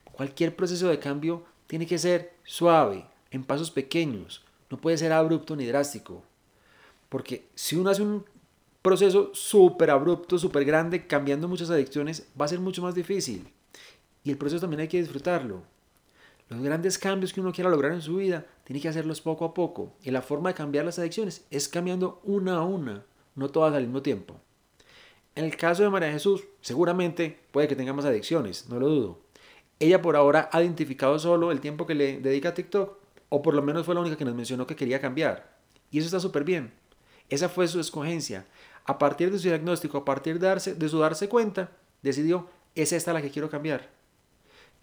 Cualquier 0.04 0.54
proceso 0.54 0.88
de 0.88 0.98
cambio 0.98 1.44
tiene 1.66 1.86
que 1.86 1.98
ser 1.98 2.34
suave, 2.44 3.06
en 3.30 3.44
pasos 3.44 3.70
pequeños, 3.70 4.44
no 4.70 4.78
puede 4.78 4.98
ser 4.98 5.12
abrupto 5.12 5.56
ni 5.56 5.66
drástico. 5.66 6.22
Porque 7.12 7.50
si 7.54 7.76
uno 7.76 7.90
hace 7.90 8.00
un 8.00 8.24
proceso 8.80 9.32
súper 9.34 9.90
abrupto, 9.90 10.38
súper 10.38 10.64
grande, 10.64 11.06
cambiando 11.06 11.46
muchas 11.46 11.68
adicciones, 11.68 12.26
va 12.40 12.46
a 12.46 12.48
ser 12.48 12.58
mucho 12.58 12.80
más 12.80 12.94
difícil. 12.94 13.52
Y 14.24 14.30
el 14.30 14.38
proceso 14.38 14.62
también 14.62 14.80
hay 14.80 14.88
que 14.88 14.98
disfrutarlo. 14.98 15.62
Los 16.48 16.62
grandes 16.62 16.96
cambios 16.96 17.34
que 17.34 17.42
uno 17.42 17.52
quiera 17.52 17.68
lograr 17.68 17.92
en 17.92 18.00
su 18.00 18.16
vida, 18.16 18.46
tiene 18.64 18.80
que 18.80 18.88
hacerlos 18.88 19.20
poco 19.20 19.44
a 19.44 19.52
poco. 19.52 19.92
Y 20.02 20.10
la 20.10 20.22
forma 20.22 20.48
de 20.48 20.54
cambiar 20.54 20.86
las 20.86 20.98
adicciones 20.98 21.44
es 21.50 21.68
cambiando 21.68 22.18
una 22.24 22.54
a 22.54 22.64
una, 22.64 23.04
no 23.34 23.50
todas 23.50 23.74
al 23.74 23.82
mismo 23.82 24.00
tiempo. 24.00 24.40
En 25.34 25.44
el 25.44 25.54
caso 25.54 25.82
de 25.82 25.90
María 25.90 26.12
Jesús, 26.12 26.44
seguramente 26.62 27.40
puede 27.50 27.68
que 27.68 27.76
tenga 27.76 27.92
más 27.92 28.06
adicciones, 28.06 28.70
no 28.70 28.80
lo 28.80 28.88
dudo. 28.88 29.18
Ella 29.80 30.00
por 30.00 30.16
ahora 30.16 30.48
ha 30.50 30.62
identificado 30.62 31.18
solo 31.18 31.52
el 31.52 31.60
tiempo 31.60 31.86
que 31.86 31.94
le 31.94 32.20
dedica 32.20 32.48
a 32.48 32.54
TikTok, 32.54 32.96
o 33.28 33.42
por 33.42 33.52
lo 33.52 33.60
menos 33.60 33.84
fue 33.84 33.94
la 33.94 34.00
única 34.00 34.16
que 34.16 34.24
nos 34.24 34.34
mencionó 34.34 34.66
que 34.66 34.76
quería 34.76 34.98
cambiar. 34.98 35.58
Y 35.90 35.98
eso 35.98 36.06
está 36.06 36.18
súper 36.18 36.44
bien. 36.44 36.80
Esa 37.32 37.48
fue 37.48 37.66
su 37.66 37.80
escogencia. 37.80 38.44
A 38.84 38.98
partir 38.98 39.32
de 39.32 39.38
su 39.38 39.48
diagnóstico, 39.48 39.96
a 39.96 40.04
partir 40.04 40.38
de, 40.38 40.48
darse, 40.48 40.74
de 40.74 40.86
su 40.86 40.98
darse 40.98 41.30
cuenta, 41.30 41.70
decidió, 42.02 42.50
es 42.74 42.92
esta 42.92 43.14
la 43.14 43.22
que 43.22 43.30
quiero 43.30 43.48
cambiar. 43.48 43.88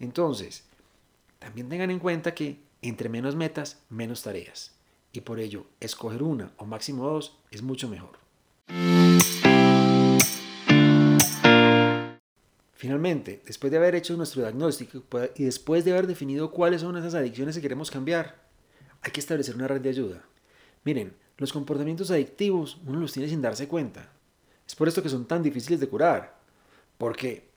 Entonces, 0.00 0.64
también 1.38 1.68
tengan 1.68 1.92
en 1.92 2.00
cuenta 2.00 2.34
que 2.34 2.58
entre 2.82 3.08
menos 3.08 3.36
metas, 3.36 3.78
menos 3.88 4.24
tareas. 4.24 4.72
Y 5.12 5.20
por 5.20 5.38
ello, 5.38 5.64
escoger 5.78 6.24
una 6.24 6.50
o 6.56 6.64
máximo 6.64 7.06
dos 7.06 7.38
es 7.52 7.62
mucho 7.62 7.88
mejor. 7.88 8.18
Finalmente, 12.74 13.42
después 13.46 13.70
de 13.70 13.78
haber 13.78 13.94
hecho 13.94 14.16
nuestro 14.16 14.42
diagnóstico 14.42 15.04
y 15.36 15.44
después 15.44 15.84
de 15.84 15.92
haber 15.92 16.08
definido 16.08 16.50
cuáles 16.50 16.80
son 16.80 16.96
esas 16.96 17.14
adicciones 17.14 17.54
que 17.54 17.62
queremos 17.62 17.92
cambiar, 17.92 18.42
hay 19.02 19.12
que 19.12 19.20
establecer 19.20 19.54
una 19.54 19.68
red 19.68 19.80
de 19.80 19.90
ayuda. 19.90 20.24
Miren, 20.82 21.14
los 21.40 21.54
comportamientos 21.54 22.10
adictivos 22.10 22.78
uno 22.86 23.00
los 23.00 23.12
tiene 23.12 23.28
sin 23.28 23.40
darse 23.40 23.66
cuenta. 23.66 24.12
Es 24.68 24.76
por 24.76 24.86
esto 24.86 25.02
que 25.02 25.08
son 25.08 25.24
tan 25.24 25.42
difíciles 25.42 25.80
de 25.80 25.88
curar. 25.88 26.38
Porque 26.98 27.48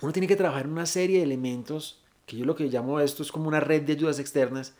uno 0.00 0.12
tiene 0.12 0.28
que 0.28 0.36
trabajar 0.36 0.68
una 0.68 0.86
serie 0.86 1.18
de 1.18 1.24
elementos, 1.24 2.00
que 2.26 2.36
yo 2.36 2.44
lo 2.44 2.54
que 2.54 2.68
llamo 2.68 3.00
esto 3.00 3.24
es 3.24 3.32
como 3.32 3.48
una 3.48 3.58
red 3.58 3.82
de 3.82 3.94
ayudas 3.94 4.20
externas, 4.20 4.74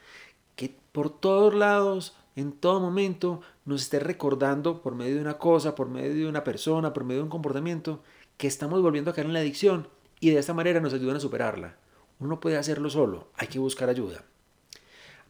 que 0.55 0.73
por 0.93 1.11
todos 1.11 1.53
lados, 1.53 2.17
en 2.37 2.53
todo 2.53 2.79
momento, 2.79 3.41
nos 3.65 3.83
esté 3.83 3.99
recordando 3.99 4.83
por 4.83 4.95
medio 4.95 5.17
de 5.17 5.21
una 5.21 5.39
cosa, 5.39 5.75
por 5.75 5.89
medio 5.89 6.15
de 6.15 6.29
una 6.29 6.45
persona, 6.45 6.93
por 6.93 7.03
medio 7.03 7.19
de 7.19 7.25
un 7.25 7.31
comportamiento, 7.31 8.05
que 8.37 8.47
estamos 8.47 8.81
volviendo 8.81 9.11
a 9.11 9.15
caer 9.15 9.27
en 9.27 9.33
la 9.33 9.41
adicción 9.41 9.89
y 10.21 10.31
de 10.31 10.39
esta 10.39 10.55
manera 10.55 10.79
nos 10.79 10.95
ayudan 10.95 11.17
a 11.17 11.21
superarla. 11.21 11.77
Uno 12.21 12.31
no 12.31 12.41
puede 12.41 12.57
hacerlo 12.57 12.89
solo, 12.89 13.31
hay 13.35 13.49
que 13.49 13.59
buscar 13.59 13.89
ayuda. 13.89 14.25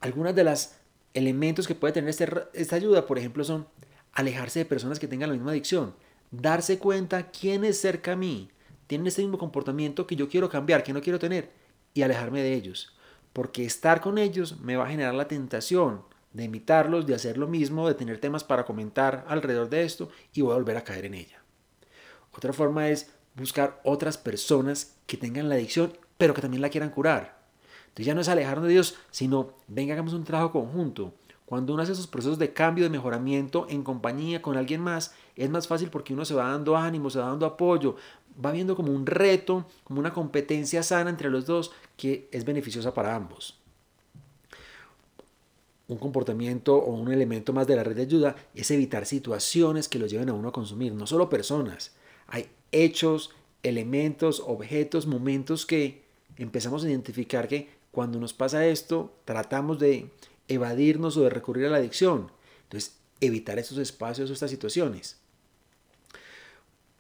Algunas 0.00 0.34
de 0.34 0.44
los 0.44 0.74
elementos 1.14 1.66
que 1.66 1.74
puede 1.74 1.92
tener 1.92 2.10
este 2.10 2.28
esta 2.52 2.76
ayuda, 2.76 3.06
por 3.06 3.18
ejemplo, 3.18 3.44
son 3.44 3.66
alejarse 4.12 4.60
de 4.60 4.64
personas 4.64 4.98
que 4.98 5.08
tengan 5.08 5.30
la 5.30 5.34
misma 5.34 5.52
adicción, 5.52 5.94
darse 6.30 6.78
cuenta 6.78 7.30
quién 7.30 7.64
es 7.64 7.80
cerca 7.80 8.12
a 8.12 8.16
mí, 8.16 8.50
tienen 8.86 9.06
este 9.06 9.22
mismo 9.22 9.38
comportamiento 9.38 10.06
que 10.06 10.16
yo 10.16 10.28
quiero 10.28 10.48
cambiar, 10.48 10.82
que 10.82 10.92
no 10.92 11.00
quiero 11.00 11.18
tener, 11.18 11.50
y 11.94 12.02
alejarme 12.02 12.42
de 12.42 12.54
ellos. 12.54 12.96
Porque 13.32 13.64
estar 13.64 14.00
con 14.00 14.18
ellos 14.18 14.60
me 14.60 14.76
va 14.76 14.86
a 14.86 14.90
generar 14.90 15.14
la 15.14 15.28
tentación 15.28 16.02
de 16.32 16.44
imitarlos, 16.44 17.06
de 17.06 17.14
hacer 17.14 17.38
lo 17.38 17.46
mismo, 17.46 17.86
de 17.86 17.94
tener 17.94 18.18
temas 18.18 18.44
para 18.44 18.64
comentar 18.64 19.24
alrededor 19.28 19.68
de 19.68 19.84
esto 19.84 20.08
y 20.32 20.40
voy 20.40 20.52
a 20.52 20.56
volver 20.56 20.76
a 20.76 20.84
caer 20.84 21.04
en 21.04 21.14
ella. 21.14 21.42
Otra 22.32 22.52
forma 22.52 22.88
es 22.88 23.10
buscar 23.34 23.80
otras 23.84 24.18
personas 24.18 24.96
que 25.06 25.16
tengan 25.16 25.48
la 25.48 25.54
adicción, 25.54 25.96
pero 26.16 26.34
que 26.34 26.42
también 26.42 26.62
la 26.62 26.70
quieran 26.70 26.90
curar. 26.90 27.37
Entonces 27.98 28.06
ya 28.06 28.14
no 28.14 28.20
es 28.20 28.28
alejarnos 28.28 28.68
de 28.68 28.74
Dios, 28.74 28.94
sino 29.10 29.54
venga, 29.66 29.92
hagamos 29.92 30.12
un 30.12 30.22
trabajo 30.22 30.52
conjunto. 30.52 31.14
Cuando 31.44 31.74
uno 31.74 31.82
hace 31.82 31.90
esos 31.90 32.06
procesos 32.06 32.38
de 32.38 32.52
cambio, 32.52 32.84
de 32.84 32.90
mejoramiento 32.90 33.66
en 33.68 33.82
compañía 33.82 34.40
con 34.40 34.56
alguien 34.56 34.80
más, 34.80 35.14
es 35.34 35.50
más 35.50 35.66
fácil 35.66 35.90
porque 35.90 36.14
uno 36.14 36.24
se 36.24 36.32
va 36.34 36.48
dando 36.48 36.76
ánimo, 36.76 37.10
se 37.10 37.18
va 37.18 37.26
dando 37.26 37.44
apoyo, 37.44 37.96
va 38.44 38.52
viendo 38.52 38.76
como 38.76 38.92
un 38.92 39.04
reto, 39.04 39.66
como 39.82 39.98
una 39.98 40.12
competencia 40.12 40.84
sana 40.84 41.10
entre 41.10 41.28
los 41.28 41.44
dos 41.44 41.72
que 41.96 42.28
es 42.30 42.44
beneficiosa 42.44 42.94
para 42.94 43.16
ambos. 43.16 43.58
Un 45.88 45.98
comportamiento 45.98 46.76
o 46.76 46.94
un 46.94 47.10
elemento 47.10 47.52
más 47.52 47.66
de 47.66 47.74
la 47.74 47.82
red 47.82 47.96
de 47.96 48.02
ayuda 48.02 48.36
es 48.54 48.70
evitar 48.70 49.06
situaciones 49.06 49.88
que 49.88 49.98
lo 49.98 50.06
lleven 50.06 50.28
a 50.28 50.34
uno 50.34 50.50
a 50.50 50.52
consumir, 50.52 50.94
no 50.94 51.08
solo 51.08 51.28
personas, 51.28 51.96
hay 52.28 52.48
hechos, 52.70 53.32
elementos, 53.64 54.40
objetos, 54.46 55.08
momentos 55.08 55.66
que 55.66 56.06
empezamos 56.36 56.84
a 56.84 56.88
identificar 56.88 57.48
que 57.48 57.77
cuando 57.90 58.20
nos 58.20 58.32
pasa 58.32 58.66
esto, 58.66 59.14
tratamos 59.24 59.78
de 59.78 60.10
evadirnos 60.48 61.16
o 61.16 61.22
de 61.22 61.30
recurrir 61.30 61.66
a 61.66 61.70
la 61.70 61.78
adicción. 61.78 62.30
Entonces, 62.64 62.96
evitar 63.20 63.58
estos 63.58 63.78
espacios 63.78 64.30
o 64.30 64.32
estas 64.32 64.50
situaciones. 64.50 65.16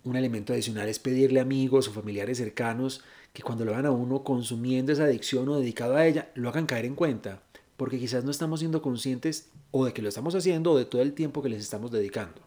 Un 0.04 0.16
elemento 0.16 0.52
adicional 0.52 0.88
es 0.88 0.98
pedirle 0.98 1.40
a 1.40 1.42
amigos 1.42 1.88
o 1.88 1.92
familiares 1.92 2.38
cercanos 2.38 3.02
que 3.32 3.42
cuando 3.42 3.64
lo 3.64 3.72
vean 3.72 3.86
a 3.86 3.90
uno 3.90 4.24
consumiendo 4.24 4.92
esa 4.92 5.04
adicción 5.04 5.48
o 5.48 5.58
dedicado 5.58 5.96
a 5.96 6.06
ella, 6.06 6.30
lo 6.34 6.48
hagan 6.48 6.66
caer 6.66 6.86
en 6.86 6.94
cuenta, 6.94 7.42
porque 7.76 7.98
quizás 7.98 8.24
no 8.24 8.30
estamos 8.30 8.60
siendo 8.60 8.80
conscientes 8.80 9.50
o 9.70 9.84
de 9.84 9.92
que 9.92 10.02
lo 10.02 10.08
estamos 10.08 10.34
haciendo 10.34 10.72
o 10.72 10.78
de 10.78 10.86
todo 10.86 11.02
el 11.02 11.12
tiempo 11.12 11.42
que 11.42 11.50
les 11.50 11.62
estamos 11.62 11.90
dedicando. 11.90 12.40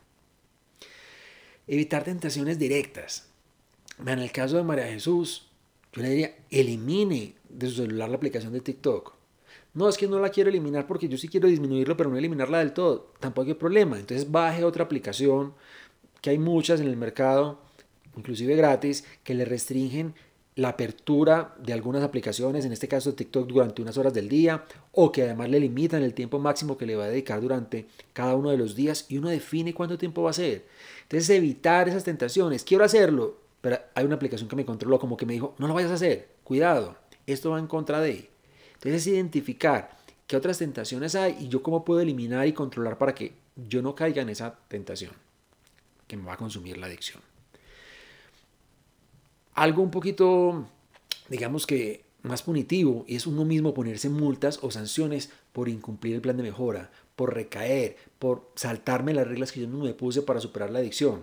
Evitar 1.68 2.04
tentaciones 2.04 2.58
directas. 2.58 3.28
En 4.00 4.20
el 4.20 4.32
caso 4.32 4.58
de 4.58 4.64
María 4.64 4.88
Jesús, 4.88 5.51
yo 5.94 6.02
le 6.02 6.10
diría, 6.10 6.36
elimine 6.50 7.36
de 7.50 7.68
su 7.68 7.76
celular 7.76 8.10
la 8.10 8.16
aplicación 8.16 8.54
de 8.54 8.62
TikTok. 8.62 9.14
No, 9.74 9.88
es 9.88 9.98
que 9.98 10.08
no 10.08 10.20
la 10.20 10.30
quiero 10.30 10.50
eliminar 10.50 10.86
porque 10.86 11.08
yo 11.08 11.18
sí 11.18 11.28
quiero 11.28 11.48
disminuirlo, 11.48 11.96
pero 11.96 12.10
no 12.10 12.18
eliminarla 12.18 12.60
del 12.60 12.74
todo. 12.74 13.12
Tampoco 13.20 13.48
hay 13.48 13.54
problema. 13.54 14.00
Entonces 14.00 14.30
baje 14.30 14.64
otra 14.64 14.84
aplicación, 14.84 15.54
que 16.22 16.30
hay 16.30 16.38
muchas 16.38 16.82
en 16.82 16.88
el 16.88 16.98
mercado, 16.98 17.60
inclusive 18.18 18.56
gratis, 18.56 19.06
que 19.24 19.34
le 19.34 19.46
restringen 19.46 20.14
la 20.56 20.70
apertura 20.70 21.56
de 21.64 21.72
algunas 21.72 22.04
aplicaciones, 22.04 22.66
en 22.66 22.74
este 22.74 22.90
caso 22.90 23.14
TikTok, 23.14 23.48
durante 23.48 23.82
unas 23.82 23.98
horas 23.98 24.14
del 24.14 24.28
día, 24.28 24.66
o 24.92 25.12
que 25.12 25.24
además 25.24 25.50
le 25.50 25.62
limitan 25.62 26.04
el 26.04 26.14
tiempo 26.14 26.40
máximo 26.40 26.78
que 26.78 26.86
le 26.86 26.98
va 26.98 27.06
a 27.06 27.08
dedicar 27.08 27.40
durante 27.40 27.88
cada 28.12 28.36
uno 28.36 28.50
de 28.50 28.58
los 28.58 28.76
días 28.76 29.06
y 29.08 29.18
uno 29.18 29.30
define 29.30 29.74
cuánto 29.74 29.98
tiempo 29.98 30.24
va 30.24 30.32
a 30.32 30.34
ser. 30.34 30.66
Entonces, 31.04 31.30
evitar 31.30 31.88
esas 31.88 32.04
tentaciones. 32.04 32.66
Quiero 32.66 32.84
hacerlo, 32.84 33.38
pero 33.62 33.80
hay 33.94 34.06
una 34.06 34.16
aplicación 34.16 34.50
que 34.50 34.56
me 34.56 34.66
controló, 34.66 35.00
como 35.00 35.16
que 35.16 35.26
me 35.26 35.34
dijo, 35.34 35.56
no 35.58 35.68
lo 35.68 35.74
vayas 35.74 35.92
a 35.92 35.96
hacer, 35.96 36.30
cuidado, 36.44 36.98
esto 37.28 37.52
va 37.52 37.60
en 37.60 37.68
contra 37.68 38.02
de. 38.02 38.30
Entonces, 38.74 39.08
identificar 39.08 39.98
qué 40.28 40.36
otras 40.36 40.58
tentaciones 40.58 41.16
hay 41.16 41.38
y 41.40 41.48
yo 41.48 41.62
cómo 41.62 41.86
puedo 41.86 42.02
eliminar 42.02 42.48
y 42.48 42.54
controlar 42.54 42.98
para 42.98 43.14
que 43.14 43.34
yo 43.56 43.82
no 43.82 43.94
caiga 43.94 44.22
en 44.22 44.30
esa 44.30 44.58
tentación 44.68 45.12
que 46.08 46.18
me 46.18 46.24
va 46.24 46.34
a 46.34 46.38
consumir 46.38 46.78
la 46.78 46.88
adicción. 46.88 47.22
Algo 49.54 49.84
un 49.84 49.92
poquito, 49.92 50.66
digamos 51.30 51.68
que 51.68 52.04
más 52.24 52.44
punitivo, 52.44 53.06
es 53.08 53.28
uno 53.28 53.46
mismo 53.46 53.74
ponerse 53.74 54.10
multas 54.10 54.60
o 54.62 54.72
sanciones 54.72 55.32
por 55.54 55.70
incumplir 55.70 56.16
el 56.16 56.22
plan 56.22 56.38
de 56.38 56.44
mejora, 56.44 56.92
por 57.16 57.34
recaer, 57.34 57.98
por 58.20 58.50
saltarme 58.56 59.14
las 59.14 59.28
reglas 59.28 59.52
que 59.52 59.62
yo 59.62 59.68
no 59.68 59.84
me 59.84 59.94
puse 59.94 60.22
para 60.22 60.40
superar 60.40 60.70
la 60.70 60.80
adicción. 60.80 61.22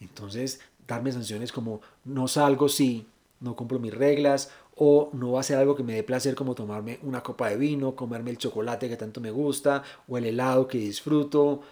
Entonces, 0.00 0.60
darme 0.94 1.12
sanciones 1.12 1.52
como 1.52 1.80
no 2.04 2.28
salgo 2.28 2.68
si 2.68 3.06
no 3.40 3.56
cumplo 3.56 3.78
mis 3.78 3.94
reglas 3.94 4.50
o 4.76 5.10
no 5.12 5.32
va 5.32 5.40
a 5.40 5.42
ser 5.42 5.58
algo 5.58 5.76
que 5.76 5.82
me 5.82 5.94
dé 5.94 6.02
placer 6.02 6.34
como 6.34 6.54
tomarme 6.54 6.98
una 7.02 7.22
copa 7.22 7.48
de 7.48 7.56
vino, 7.56 7.94
comerme 7.94 8.30
el 8.30 8.38
chocolate 8.38 8.88
que 8.88 8.96
tanto 8.96 9.20
me 9.20 9.30
gusta 9.30 9.82
o 10.08 10.16
el 10.18 10.24
helado 10.26 10.66
que 10.66 10.78
disfruto, 10.78 11.62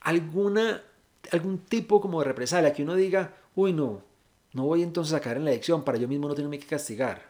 alguna 0.00 0.82
algún 1.30 1.58
tipo 1.58 2.00
como 2.00 2.20
de 2.20 2.26
represalia 2.26 2.72
que 2.72 2.82
uno 2.82 2.94
diga, 2.94 3.34
"Uy, 3.54 3.72
no, 3.72 4.02
no 4.52 4.64
voy 4.64 4.82
entonces 4.82 5.14
a 5.14 5.20
caer 5.20 5.38
en 5.38 5.44
la 5.44 5.50
adicción 5.50 5.82
para 5.84 5.98
yo 5.98 6.08
mismo 6.08 6.28
no 6.28 6.34
tenerme 6.34 6.58
que 6.58 6.66
castigar." 6.66 7.28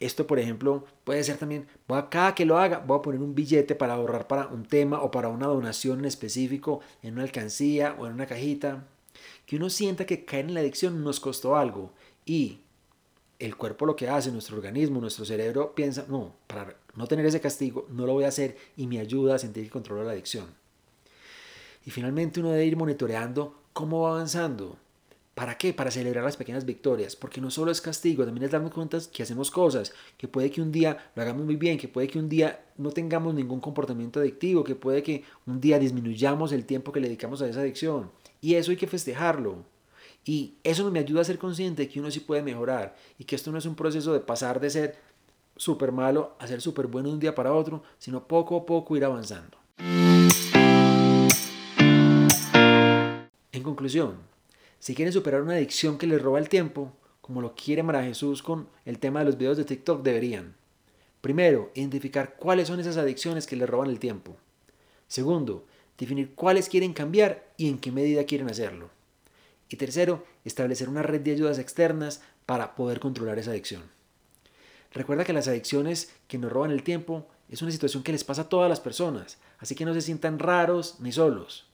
Esto, 0.00 0.26
por 0.26 0.38
ejemplo, 0.38 0.84
puede 1.04 1.22
ser 1.24 1.36
también, 1.36 1.66
voy 1.86 1.98
a, 1.98 2.08
cada 2.08 2.34
que 2.34 2.46
lo 2.46 2.58
haga, 2.58 2.78
voy 2.78 2.98
a 2.98 3.02
poner 3.02 3.20
un 3.20 3.34
billete 3.34 3.74
para 3.74 3.94
ahorrar 3.94 4.26
para 4.26 4.46
un 4.46 4.64
tema 4.64 5.02
o 5.02 5.10
para 5.10 5.28
una 5.28 5.46
donación 5.46 5.98
en 6.00 6.06
específico, 6.06 6.80
en 7.02 7.14
una 7.14 7.24
alcancía 7.24 7.94
o 7.98 8.06
en 8.06 8.14
una 8.14 8.26
cajita. 8.26 8.84
Que 9.46 9.56
uno 9.56 9.70
sienta 9.70 10.06
que 10.06 10.24
caer 10.24 10.46
en 10.46 10.54
la 10.54 10.60
adicción 10.60 11.02
nos 11.02 11.20
costó 11.20 11.56
algo 11.56 11.92
y 12.24 12.60
el 13.38 13.56
cuerpo 13.56 13.86
lo 13.86 13.96
que 13.96 14.08
hace, 14.08 14.30
nuestro 14.30 14.56
organismo, 14.56 15.00
nuestro 15.00 15.24
cerebro 15.24 15.74
piensa, 15.74 16.04
no, 16.08 16.36
para 16.46 16.76
no 16.94 17.06
tener 17.06 17.24
ese 17.24 17.40
castigo, 17.40 17.86
no 17.90 18.06
lo 18.06 18.12
voy 18.12 18.24
a 18.24 18.28
hacer 18.28 18.56
y 18.76 18.86
me 18.86 19.00
ayuda 19.00 19.34
a 19.34 19.38
sentir 19.38 19.64
que 19.64 19.70
controlo 19.70 20.04
la 20.04 20.12
adicción. 20.12 20.46
Y 21.86 21.90
finalmente 21.90 22.40
uno 22.40 22.50
debe 22.50 22.66
ir 22.66 22.76
monitoreando 22.76 23.62
cómo 23.72 24.02
va 24.02 24.10
avanzando, 24.10 24.76
¿Para 25.40 25.56
qué? 25.56 25.72
Para 25.72 25.90
celebrar 25.90 26.22
las 26.22 26.36
pequeñas 26.36 26.66
victorias, 26.66 27.16
porque 27.16 27.40
no 27.40 27.50
solo 27.50 27.70
es 27.70 27.80
castigo, 27.80 28.26
también 28.26 28.44
es 28.44 28.50
darnos 28.50 28.72
cuenta 28.72 28.98
que 29.10 29.22
hacemos 29.22 29.50
cosas, 29.50 29.94
que 30.18 30.28
puede 30.28 30.50
que 30.50 30.60
un 30.60 30.70
día 30.70 30.98
lo 31.14 31.22
hagamos 31.22 31.46
muy 31.46 31.56
bien, 31.56 31.78
que 31.78 31.88
puede 31.88 32.08
que 32.08 32.18
un 32.18 32.28
día 32.28 32.66
no 32.76 32.90
tengamos 32.90 33.32
ningún 33.32 33.58
comportamiento 33.58 34.20
adictivo, 34.20 34.62
que 34.64 34.74
puede 34.74 35.02
que 35.02 35.24
un 35.46 35.58
día 35.58 35.78
disminuyamos 35.78 36.52
el 36.52 36.66
tiempo 36.66 36.92
que 36.92 37.00
le 37.00 37.06
dedicamos 37.06 37.40
a 37.40 37.48
esa 37.48 37.60
adicción. 37.60 38.10
Y 38.40 38.54
eso 38.54 38.70
hay 38.70 38.76
que 38.76 38.86
festejarlo. 38.86 39.64
Y 40.24 40.54
eso 40.62 40.90
me 40.90 40.98
ayuda 40.98 41.22
a 41.22 41.24
ser 41.24 41.38
consciente 41.38 41.82
de 41.82 41.88
que 41.88 42.00
uno 42.00 42.10
sí 42.10 42.20
puede 42.20 42.42
mejorar 42.42 42.94
y 43.18 43.24
que 43.24 43.36
esto 43.36 43.50
no 43.50 43.58
es 43.58 43.66
un 43.66 43.74
proceso 43.74 44.12
de 44.12 44.20
pasar 44.20 44.60
de 44.60 44.70
ser 44.70 44.98
súper 45.56 45.92
malo 45.92 46.36
a 46.38 46.46
ser 46.46 46.60
súper 46.60 46.86
bueno 46.86 47.08
de 47.08 47.14
un 47.14 47.20
día 47.20 47.34
para 47.34 47.52
otro, 47.52 47.82
sino 47.98 48.26
poco 48.26 48.56
a 48.56 48.66
poco 48.66 48.96
ir 48.96 49.04
avanzando. 49.04 49.58
En 53.52 53.62
conclusión, 53.62 54.16
si 54.78 54.94
quieren 54.94 55.12
superar 55.12 55.42
una 55.42 55.54
adicción 55.54 55.98
que 55.98 56.06
les 56.06 56.22
roba 56.22 56.38
el 56.38 56.48
tiempo, 56.48 56.92
como 57.20 57.42
lo 57.42 57.54
quiere 57.54 57.82
María 57.82 58.04
Jesús 58.04 58.42
con 58.42 58.68
el 58.84 58.98
tema 58.98 59.20
de 59.20 59.26
los 59.26 59.38
videos 59.38 59.56
de 59.56 59.64
TikTok, 59.64 60.02
deberían. 60.02 60.54
Primero, 61.20 61.70
identificar 61.74 62.36
cuáles 62.36 62.68
son 62.68 62.80
esas 62.80 62.96
adicciones 62.96 63.46
que 63.46 63.56
le 63.56 63.66
roban 63.66 63.90
el 63.90 63.98
tiempo. 63.98 64.36
Segundo, 65.06 65.66
definir 66.00 66.34
cuáles 66.34 66.68
quieren 66.68 66.94
cambiar 66.94 67.52
y 67.58 67.68
en 67.68 67.78
qué 67.78 67.92
medida 67.92 68.24
quieren 68.24 68.48
hacerlo. 68.48 68.90
Y 69.68 69.76
tercero, 69.76 70.24
establecer 70.44 70.88
una 70.88 71.02
red 71.02 71.20
de 71.20 71.32
ayudas 71.32 71.58
externas 71.58 72.22
para 72.46 72.74
poder 72.74 72.98
controlar 72.98 73.38
esa 73.38 73.50
adicción. 73.50 73.82
Recuerda 74.92 75.24
que 75.24 75.34
las 75.34 75.46
adicciones 75.46 76.12
que 76.26 76.38
nos 76.38 76.50
roban 76.50 76.72
el 76.72 76.82
tiempo 76.82 77.28
es 77.48 77.62
una 77.62 77.70
situación 77.70 78.02
que 78.02 78.12
les 78.12 78.24
pasa 78.24 78.42
a 78.42 78.48
todas 78.48 78.68
las 78.68 78.80
personas, 78.80 79.38
así 79.58 79.74
que 79.74 79.84
no 79.84 79.94
se 79.94 80.00
sientan 80.00 80.38
raros 80.38 80.96
ni 81.00 81.12
solos. 81.12 81.66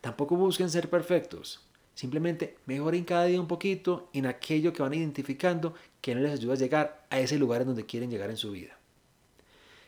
Tampoco 0.00 0.34
busquen 0.34 0.70
ser 0.70 0.88
perfectos. 0.88 1.60
Simplemente 1.94 2.56
mejoren 2.66 3.04
cada 3.04 3.26
día 3.26 3.40
un 3.40 3.46
poquito 3.46 4.08
en 4.12 4.26
aquello 4.26 4.72
que 4.72 4.82
van 4.82 4.94
identificando 4.94 5.74
que 6.00 6.14
no 6.14 6.22
les 6.22 6.32
ayuda 6.32 6.54
a 6.54 6.56
llegar 6.58 7.06
a 7.10 7.20
ese 7.20 7.38
lugar 7.38 7.60
en 7.60 7.68
donde 7.68 7.86
quieren 7.86 8.10
llegar 8.10 8.30
en 8.30 8.36
su 8.36 8.50
vida. 8.50 8.76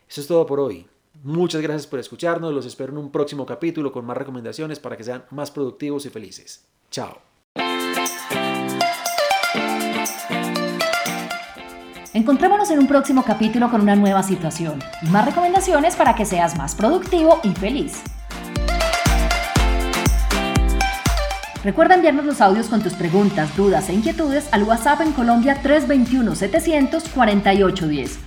Eso 0.07 0.21
es 0.21 0.27
todo 0.27 0.45
por 0.45 0.59
hoy. 0.59 0.87
Muchas 1.23 1.61
gracias 1.61 1.87
por 1.87 1.99
escucharnos. 1.99 2.53
Los 2.53 2.65
espero 2.65 2.91
en 2.91 2.99
un 2.99 3.11
próximo 3.11 3.45
capítulo 3.45 3.91
con 3.91 4.05
más 4.05 4.15
recomendaciones 4.17 4.79
para 4.79 4.95
que 4.97 5.03
sean 5.03 5.23
más 5.31 5.51
productivos 5.51 6.05
y 6.05 6.09
felices. 6.09 6.65
Chao. 6.91 7.17
Encontrémonos 12.13 12.71
en 12.71 12.79
un 12.79 12.87
próximo 12.87 13.23
capítulo 13.23 13.69
con 13.69 13.81
una 13.81 13.95
nueva 13.95 14.23
situación 14.23 14.79
y 15.03 15.09
más 15.09 15.25
recomendaciones 15.25 15.95
para 15.95 16.15
que 16.15 16.25
seas 16.25 16.57
más 16.57 16.73
productivo 16.73 17.39
y 17.43 17.53
feliz. 17.53 18.01
Recuerda 21.63 21.93
enviarnos 21.95 22.25
los 22.25 22.41
audios 22.41 22.67
con 22.67 22.81
tus 22.81 22.93
preguntas, 22.93 23.55
dudas 23.57 23.89
e 23.89 23.93
inquietudes 23.93 24.47
al 24.51 24.63
WhatsApp 24.63 25.01
en 25.01 25.11
Colombia 25.11 25.61
321-700-4810 25.63 28.26